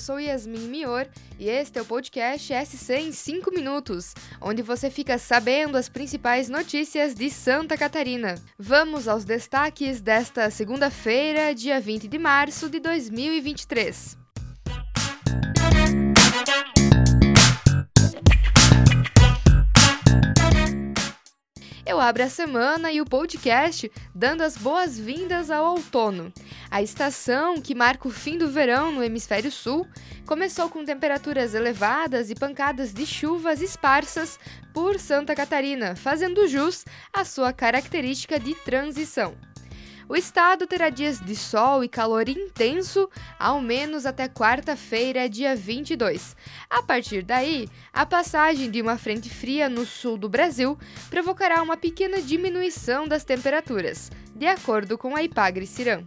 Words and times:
sou 0.00 0.18
Yasmin 0.18 0.66
Mior 0.68 1.06
e 1.38 1.48
este 1.48 1.78
é 1.78 1.82
o 1.82 1.84
podcast 1.84 2.52
SC 2.66 2.94
em 2.94 3.12
5 3.12 3.50
minutos, 3.54 4.14
onde 4.40 4.62
você 4.62 4.90
fica 4.90 5.18
sabendo 5.18 5.76
as 5.76 5.88
principais 5.88 6.48
notícias 6.48 7.14
de 7.14 7.28
Santa 7.28 7.76
Catarina. 7.76 8.34
Vamos 8.58 9.06
aos 9.06 9.24
destaques 9.24 10.00
desta 10.00 10.50
segunda-feira, 10.50 11.54
dia 11.54 11.78
20 11.78 12.08
de 12.08 12.18
março 12.18 12.70
de 12.70 12.80
2023. 12.80 14.18
Eu 21.90 22.00
abro 22.00 22.22
a 22.22 22.28
semana 22.28 22.92
e 22.92 23.00
o 23.00 23.04
podcast 23.04 23.90
dando 24.14 24.42
as 24.42 24.56
boas-vindas 24.56 25.50
ao 25.50 25.72
outono. 25.72 26.32
A 26.70 26.80
estação, 26.80 27.60
que 27.60 27.74
marca 27.74 28.06
o 28.06 28.12
fim 28.12 28.38
do 28.38 28.48
verão 28.48 28.92
no 28.92 29.02
hemisfério 29.02 29.50
sul, 29.50 29.88
começou 30.24 30.68
com 30.68 30.84
temperaturas 30.84 31.52
elevadas 31.52 32.30
e 32.30 32.34
pancadas 32.36 32.94
de 32.94 33.04
chuvas 33.04 33.60
esparsas 33.60 34.38
por 34.72 34.96
Santa 35.00 35.34
Catarina, 35.34 35.96
fazendo 35.96 36.46
jus 36.46 36.84
à 37.12 37.24
sua 37.24 37.52
característica 37.52 38.38
de 38.38 38.54
transição. 38.54 39.34
O 40.08 40.14
estado 40.14 40.64
terá 40.64 40.90
dias 40.90 41.20
de 41.20 41.34
sol 41.34 41.82
e 41.82 41.88
calor 41.88 42.28
intenso, 42.28 43.08
ao 43.36 43.60
menos 43.60 44.06
até 44.06 44.28
quarta-feira, 44.28 45.28
dia 45.28 45.56
22. 45.56 46.36
A 46.68 46.82
partir 46.82 47.22
daí, 47.22 47.68
a 47.92 48.06
passagem 48.06 48.70
de 48.70 48.80
uma 48.80 48.96
frente 48.96 49.28
fria 49.28 49.68
no 49.68 49.84
sul 49.84 50.16
do 50.16 50.28
Brasil 50.28 50.78
provocará 51.08 51.62
uma 51.62 51.76
pequena 51.76 52.20
diminuição 52.22 53.08
das 53.08 53.24
temperaturas, 53.24 54.10
de 54.36 54.46
acordo 54.46 54.96
com 54.96 55.16
a 55.16 55.22
Ipagre 55.22 55.66
Cirão. 55.66 56.04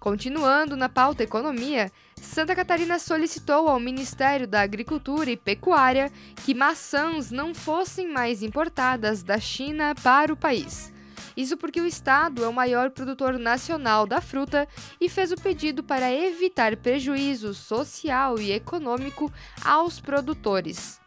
Continuando 0.00 0.74
na 0.76 0.88
pauta 0.88 1.22
economia, 1.22 1.92
Santa 2.16 2.56
Catarina 2.56 2.98
solicitou 2.98 3.68
ao 3.68 3.78
Ministério 3.78 4.48
da 4.48 4.62
Agricultura 4.62 5.30
e 5.30 5.36
Pecuária 5.36 6.10
que 6.44 6.54
maçãs 6.54 7.30
não 7.30 7.54
fossem 7.54 8.08
mais 8.08 8.42
importadas 8.42 9.22
da 9.22 9.38
China 9.38 9.94
para 10.02 10.32
o 10.32 10.36
país. 10.36 10.92
Isso 11.36 11.56
porque 11.56 11.80
o 11.80 11.86
estado 11.86 12.44
é 12.44 12.48
o 12.48 12.52
maior 12.52 12.90
produtor 12.90 13.38
nacional 13.38 14.06
da 14.06 14.20
fruta 14.20 14.68
e 15.00 15.08
fez 15.08 15.32
o 15.32 15.36
pedido 15.36 15.82
para 15.82 16.12
evitar 16.12 16.76
prejuízo 16.76 17.54
social 17.54 18.38
e 18.38 18.52
econômico 18.52 19.32
aos 19.64 20.00
produtores. 20.00 21.00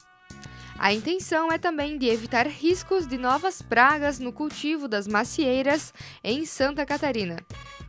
A 0.78 0.94
intenção 0.94 1.52
é 1.52 1.58
também 1.58 1.98
de 1.98 2.08
evitar 2.08 2.48
riscos 2.48 3.08
de 3.08 3.18
novas 3.18 3.62
pragas 3.62 4.20
no 4.20 4.34
cultivo 4.34 4.88
das 4.88 5.08
macieiras 5.08 5.94
em 6.24 6.46
Santa 6.46 6.86
Catarina. 6.86 7.38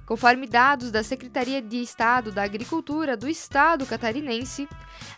Conforme 0.06 0.46
dados 0.46 0.92
da 0.92 1.02
Secretaria 1.02 1.60
de 1.60 1.82
Estado 1.82 2.30
da 2.30 2.44
Agricultura 2.44 3.16
do 3.16 3.28
Estado 3.28 3.84
catarinense, 3.84 4.68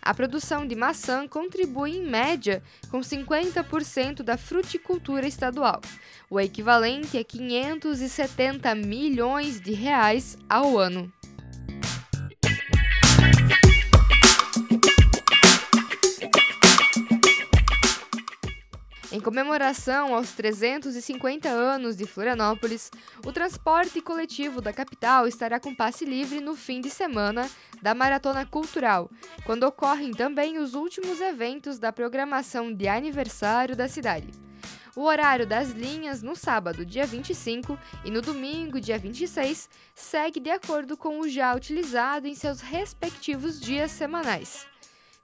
a 0.00 0.14
produção 0.14 0.66
de 0.66 0.74
maçã 0.74 1.28
contribui 1.28 1.98
em 1.98 2.06
média 2.06 2.62
com 2.90 3.00
50% 3.00 4.22
da 4.22 4.38
fruticultura 4.38 5.26
estadual, 5.26 5.82
o 6.30 6.40
equivalente 6.40 7.18
a 7.18 7.22
570 7.22 8.74
milhões 8.74 9.60
de 9.60 9.72
reais 9.72 10.38
ao 10.48 10.78
ano. 10.78 11.12
Em 19.18 19.20
comemoração 19.20 20.14
aos 20.14 20.30
350 20.30 21.48
anos 21.48 21.96
de 21.96 22.06
Florianópolis, 22.06 22.88
o 23.26 23.32
transporte 23.32 24.00
coletivo 24.00 24.60
da 24.60 24.72
capital 24.72 25.26
estará 25.26 25.58
com 25.58 25.74
passe 25.74 26.04
livre 26.04 26.38
no 26.38 26.54
fim 26.54 26.80
de 26.80 26.88
semana 26.88 27.50
da 27.82 27.96
Maratona 27.96 28.46
Cultural, 28.46 29.10
quando 29.44 29.64
ocorrem 29.64 30.12
também 30.12 30.58
os 30.58 30.74
últimos 30.74 31.20
eventos 31.20 31.80
da 31.80 31.92
programação 31.92 32.72
de 32.72 32.86
aniversário 32.86 33.74
da 33.74 33.88
cidade. 33.88 34.28
O 34.94 35.02
horário 35.02 35.48
das 35.48 35.70
linhas 35.70 36.22
no 36.22 36.36
sábado, 36.36 36.86
dia 36.86 37.04
25, 37.04 37.76
e 38.04 38.12
no 38.12 38.22
domingo, 38.22 38.80
dia 38.80 39.00
26, 39.00 39.68
segue 39.96 40.38
de 40.38 40.50
acordo 40.50 40.96
com 40.96 41.18
o 41.18 41.28
já 41.28 41.56
utilizado 41.56 42.28
em 42.28 42.36
seus 42.36 42.60
respectivos 42.60 43.60
dias 43.60 43.90
semanais. 43.90 44.64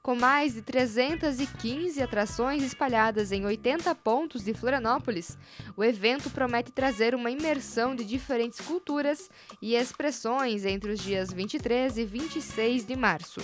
Com 0.04 0.14
mais 0.14 0.52
de 0.52 0.60
315 0.60 2.02
atrações 2.02 2.62
espalhadas 2.62 3.32
em 3.32 3.46
80 3.46 3.94
pontos 3.94 4.44
de 4.44 4.52
Florianópolis, 4.52 5.38
o 5.74 5.82
evento 5.82 6.28
promete 6.28 6.70
trazer 6.70 7.14
uma 7.14 7.30
imersão 7.30 7.96
de 7.96 8.04
diferentes 8.04 8.60
culturas 8.60 9.30
e 9.62 9.74
expressões 9.74 10.66
entre 10.66 10.92
os 10.92 11.00
dias 11.00 11.32
23 11.32 11.96
e 11.96 12.04
26 12.04 12.84
de 12.84 12.94
março. 12.94 13.40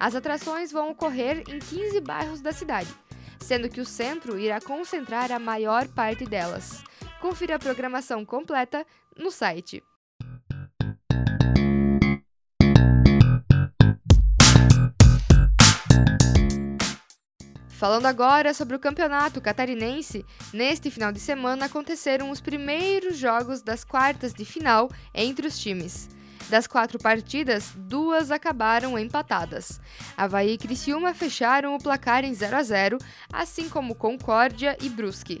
As 0.00 0.16
atrações 0.16 0.72
vão 0.72 0.90
ocorrer 0.90 1.44
em 1.48 1.60
15 1.60 2.00
bairros 2.00 2.40
da 2.40 2.52
cidade, 2.52 2.92
sendo 3.38 3.68
que 3.68 3.80
o 3.80 3.86
centro 3.86 4.36
irá 4.36 4.60
concentrar 4.60 5.30
a 5.30 5.38
maior 5.38 5.86
parte 5.86 6.24
delas. 6.24 6.82
Confira 7.20 7.54
a 7.54 7.60
programação 7.60 8.24
completa 8.24 8.84
no 9.16 9.30
site. 9.30 9.84
Falando 17.76 18.06
agora 18.06 18.54
sobre 18.54 18.74
o 18.74 18.78
campeonato 18.78 19.38
catarinense, 19.38 20.24
neste 20.50 20.90
final 20.90 21.12
de 21.12 21.20
semana 21.20 21.66
aconteceram 21.66 22.30
os 22.30 22.40
primeiros 22.40 23.18
jogos 23.18 23.60
das 23.60 23.84
quartas 23.84 24.32
de 24.32 24.46
final 24.46 24.90
entre 25.14 25.46
os 25.46 25.58
times. 25.58 26.08
Das 26.48 26.66
quatro 26.66 26.98
partidas, 26.98 27.72
duas 27.76 28.30
acabaram 28.30 28.98
empatadas. 28.98 29.78
Havaí 30.16 30.52
e 30.52 30.58
Criciúma 30.58 31.12
fecharam 31.12 31.74
o 31.74 31.78
placar 31.78 32.24
em 32.24 32.32
0 32.32 32.56
a 32.56 32.62
0, 32.62 32.98
assim 33.30 33.68
como 33.68 33.94
Concórdia 33.94 34.74
e 34.80 34.88
Brusque. 34.88 35.38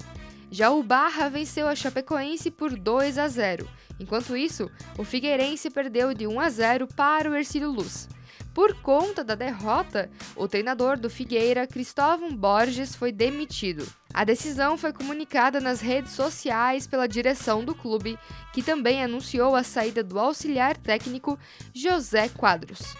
Já 0.50 0.70
o 0.70 0.82
Barra 0.82 1.30
venceu 1.30 1.66
a 1.66 1.74
Chapecoense 1.74 2.50
por 2.50 2.76
2 2.76 3.16
a 3.16 3.28
0. 3.28 3.66
Enquanto 3.98 4.36
isso, 4.36 4.70
o 4.98 5.04
Figueirense 5.04 5.70
perdeu 5.70 6.12
de 6.12 6.26
1 6.26 6.38
a 6.38 6.50
0 6.50 6.86
para 6.94 7.30
o 7.30 7.34
Ercílio 7.34 7.70
Luz. 7.70 8.08
Por 8.56 8.72
conta 8.80 9.22
da 9.22 9.34
derrota, 9.34 10.10
o 10.34 10.48
treinador 10.48 10.98
do 10.98 11.10
Figueira, 11.10 11.66
Cristóvão 11.66 12.34
Borges, 12.34 12.96
foi 12.96 13.12
demitido. 13.12 13.86
A 14.14 14.24
decisão 14.24 14.78
foi 14.78 14.94
comunicada 14.94 15.60
nas 15.60 15.82
redes 15.82 16.12
sociais 16.12 16.86
pela 16.86 17.06
direção 17.06 17.62
do 17.62 17.74
clube, 17.74 18.18
que 18.54 18.62
também 18.62 19.04
anunciou 19.04 19.54
a 19.54 19.62
saída 19.62 20.02
do 20.02 20.18
auxiliar 20.18 20.74
técnico 20.74 21.38
José 21.74 22.30
Quadros. 22.30 22.94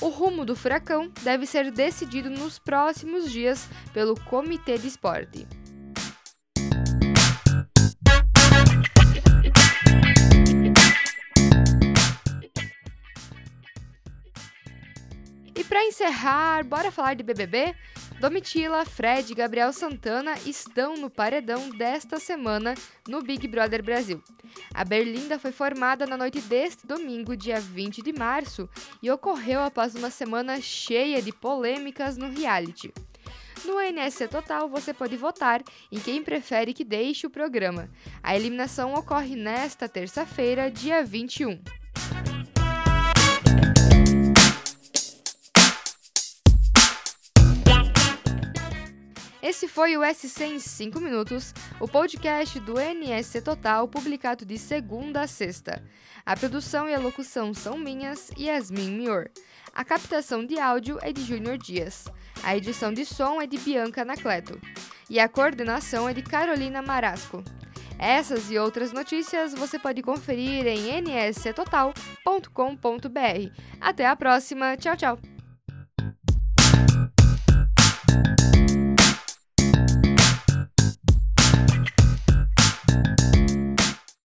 O 0.00 0.08
rumo 0.08 0.46
do 0.46 0.56
Furacão 0.56 1.12
deve 1.20 1.44
ser 1.44 1.70
decidido 1.70 2.30
nos 2.30 2.58
próximos 2.58 3.30
dias 3.30 3.68
pelo 3.92 4.18
Comitê 4.18 4.78
de 4.78 4.88
Esporte. 4.88 5.46
Encerrar, 15.92 16.64
bora 16.64 16.90
falar 16.90 17.14
de 17.14 17.22
BBB? 17.22 17.74
Domitila, 18.20 18.84
Fred 18.84 19.32
e 19.32 19.34
Gabriel 19.34 19.72
Santana 19.72 20.34
estão 20.46 20.96
no 20.96 21.10
paredão 21.10 21.70
desta 21.70 22.18
semana 22.18 22.74
no 23.08 23.20
Big 23.20 23.46
Brother 23.48 23.82
Brasil. 23.82 24.22
A 24.72 24.84
Berlinda 24.84 25.38
foi 25.38 25.52
formada 25.52 26.06
na 26.06 26.16
noite 26.16 26.40
deste 26.40 26.86
domingo, 26.86 27.36
dia 27.36 27.60
20 27.60 28.00
de 28.00 28.12
março, 28.12 28.68
e 29.02 29.10
ocorreu 29.10 29.60
após 29.60 29.94
uma 29.94 30.10
semana 30.10 30.60
cheia 30.60 31.20
de 31.20 31.32
polêmicas 31.32 32.16
no 32.16 32.30
reality. 32.30 32.92
No 33.64 33.80
NSC 33.80 34.28
Total, 34.28 34.68
você 34.68 34.94
pode 34.94 35.16
votar 35.16 35.62
em 35.90 35.98
quem 35.98 36.22
prefere 36.22 36.72
que 36.72 36.84
deixe 36.84 37.26
o 37.26 37.30
programa. 37.30 37.88
A 38.22 38.34
eliminação 38.34 38.94
ocorre 38.94 39.36
nesta 39.36 39.88
terça-feira, 39.88 40.70
dia 40.70 41.04
21. 41.04 41.60
Esse 49.42 49.66
foi 49.66 49.96
o 49.96 50.02
SC 50.04 50.44
em 50.44 50.60
5 50.60 51.00
minutos, 51.00 51.52
o 51.80 51.88
podcast 51.88 52.60
do 52.60 52.78
NSC 52.78 53.42
Total, 53.42 53.88
publicado 53.88 54.46
de 54.46 54.56
segunda 54.56 55.22
a 55.22 55.26
sexta. 55.26 55.82
A 56.24 56.36
produção 56.36 56.88
e 56.88 56.94
a 56.94 57.00
locução 57.00 57.52
são 57.52 57.76
minhas, 57.76 58.30
Yasmin 58.38 58.92
Mior. 58.92 59.28
A 59.74 59.84
captação 59.84 60.46
de 60.46 60.60
áudio 60.60 60.96
é 61.02 61.12
de 61.12 61.24
Júnior 61.24 61.58
Dias. 61.58 62.06
A 62.44 62.56
edição 62.56 62.92
de 62.92 63.04
som 63.04 63.42
é 63.42 63.46
de 63.46 63.58
Bianca 63.58 64.04
Nacleto. 64.04 64.60
E 65.10 65.18
a 65.18 65.28
coordenação 65.28 66.08
é 66.08 66.14
de 66.14 66.22
Carolina 66.22 66.80
Marasco. 66.80 67.42
Essas 67.98 68.48
e 68.48 68.56
outras 68.58 68.92
notícias 68.92 69.54
você 69.54 69.76
pode 69.76 70.02
conferir 70.02 70.68
em 70.68 71.02
nsctotal.com.br. 71.02 73.60
Até 73.80 74.06
a 74.06 74.14
próxima, 74.14 74.76
tchau, 74.76 74.96
tchau! 74.96 75.41